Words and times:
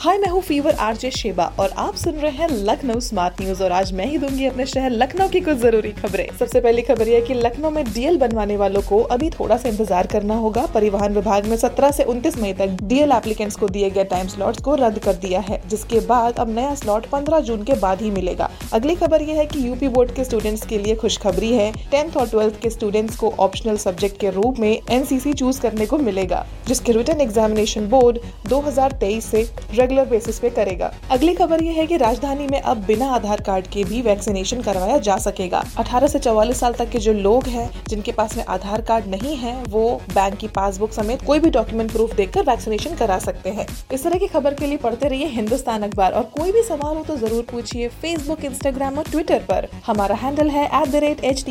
हाय, 0.00 0.18
मैं 0.18 0.28
हूँ 0.30 0.40
fever 0.42 0.74
RJ 0.76 1.10
Sheba 1.10 1.44
और 1.60 1.70
आप 1.78 1.94
सुन 1.96 2.14
रहे 2.14 2.30
हैं 2.32 2.48
लखनऊ 2.48 3.00
स्मार्ट 3.00 3.40
न्यूज़ 3.40 3.62
और 3.62 3.72
आज 3.72 3.92
मैं 3.92 4.04
ही 4.06 4.18
दूँगी 4.18 4.44
अपने 4.46 4.66
शहर 4.66 4.90
लखनऊ 4.90 5.28
की 5.28 5.40
कुछ 5.40 5.56
ज़रूरी 5.58 5.90
खबरें। 5.92 6.26
सबसे 6.38 6.60
पहली 6.60 6.82
खबर 6.82 7.08
यह 7.08 7.24
कि 7.26 7.34
लखनऊ 7.34 7.70
में 7.70 7.84
डीएल 7.84 8.18
बनवाने 8.18 8.56
वालों 8.56 8.82
को 8.82 9.00
अभी 9.06 9.30
थोड़ा 9.30 9.56
सा 9.56 9.68
इंतज़ार 9.68 10.06
करना 10.06 10.34
होगा। 10.34 10.64
परिवहन 10.74 11.14
विभाग 11.14 11.46
ने 11.46 11.56
17 11.56 11.90
से 11.92 12.04
29 12.04 12.38
मई 12.38 12.52
तक 12.52 12.76
डीएल 12.82 13.12
एप्लीकेंट्स 13.12 13.56
को 13.56 13.68
दिए 13.68 13.88
गए 13.90 14.04
टाइम 14.04 14.28
स्लॉट 14.28 14.60
को 14.60 14.74
रद्द 14.74 14.98
कर 14.98 15.14
दिया 15.16 15.40
है, 15.40 15.60
जिसके 15.66 16.00
बाद 16.06 16.38
अब 16.38 16.54
नया 16.54 16.74
स्लॉट 16.74 17.06
15 17.08 17.40
जून 17.40 17.64
के 17.64 17.74
बाद 17.76 18.02
ही 18.02 18.10
मिलेगा। 18.10 18.50
अगली 18.72 18.94
खबर 18.94 19.22
यह 19.22 19.38
है 19.38 19.46
की 19.46 19.66
यूपी 19.66 19.88
बोर्ड 19.88 20.14
के 20.14 20.24
स्टूडेंट्स 20.24 20.64
के 20.66 20.78
लिए 20.78 20.94
खुशखबरी 20.94 21.52
है। 21.52 21.70
टेंथ 21.90 22.16
और 22.16 22.28
ट्वेल्थ 22.28 22.60
के 22.62 22.70
स्टूडेंट्स 22.70 23.16
को 23.16 23.32
ऑप्शनल 23.40 23.76
सब्जेक्ट 23.78 24.20
के 24.20 24.30
रूप 24.30 24.58
में 24.58 24.70
एनसीसी 24.70 25.32
चूज़ 25.34 25.60
करने 25.60 25.86
को 25.86 25.98
मिलेगा, 25.98 26.46
जिसके 26.68 26.92
रिटर्न 26.92 27.20
एग्जामिनेशन 27.20 27.88
बोर्ड 27.88 28.18
2023 28.48 29.24
से 29.24 29.46
रेगुलर 29.88 30.08
बेसिस 30.08 30.38
पे 30.38 30.48
करेगा। 30.50 30.92
अगली 31.10 31.34
खबर 31.34 31.62
यह 31.62 31.72
है 31.72 31.86
कि 31.86 31.96
राजधानी 31.96 32.46
में 32.46 32.60
अब 32.60 32.84
बिना 32.86 33.06
आधार 33.10 33.40
कार्ड 33.40 33.66
के 33.66 33.84
भी 33.84 34.00
वैक्सीनेशन 34.02 34.60
करवाया 34.62 34.98
जा 34.98 35.16
सकेगा। 35.18 35.62
18 35.78 36.06
से 36.06 36.18
44 36.18 36.60
साल 36.60 36.72
तक 36.72 36.90
के 36.90 36.98
जो 36.98 37.12
लोग 37.12 37.46
हैं, 37.46 37.70
जिनके 37.88 38.12
पास 38.12 38.36
में 38.36 38.44
आधार 38.46 38.82
कार्ड 38.82 39.06
नहीं 39.06 39.36
है, 39.36 39.54
वो 39.64 40.00
बैंक 40.14 40.36
की 40.36 40.48
पासबुक 40.48 40.92
समेत 40.92 41.22
कोई 41.22 41.38
भी 41.38 41.50
डॉक्यूमेंट 41.50 41.92
प्रूफ 41.92 42.14
देखकर 42.14 42.42
वैक्सीनेशन 42.42 42.94
करा 42.94 43.18
सकते 43.18 43.50
हैं। 43.50 43.66
इस 43.92 44.04
तरह 44.04 44.18
की 44.18 44.26
खबर 44.26 44.54
के 44.54 44.66
लिए 44.66 44.76
पढ़ते 44.76 45.08
रहिए 45.08 45.26
हिंदुस्तान 45.28 45.82
अखबार। 45.82 46.12
और 46.12 46.22
कोई 46.36 46.52
भी 46.52 46.62
सवाल 46.62 46.96
हो 46.96 47.04
तो 47.04 47.16
ज़रूर 47.16 47.42
पूछिए 47.50 47.88
फेसबुक 48.02 48.44
इंस्टाग्राम 48.44 48.98
और 48.98 49.10
ट्विटर 49.10 49.42
पर। 49.48 49.68
हमारा 49.86 50.14
हैंडल 50.16 50.50
है 50.50 50.68
एट 50.74 51.46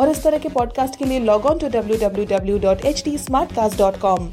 और 0.00 0.10
इस 0.10 0.22
तरह 0.22 0.38
के 0.38 0.48
पॉडकास्ट 0.48 0.96
के 0.98 1.04
लिए 1.04 1.20
log 1.20 1.46
on 1.46 1.58
to 1.58 1.68
W 1.68 1.96
W 1.98 2.24
W 2.26 2.58
dot 2.58 2.84
H 2.84 3.02
T 3.04 3.16
smartcast 3.54 3.78
dot 3.78 3.96
com 3.96 4.32